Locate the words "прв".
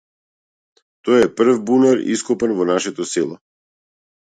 1.43-1.55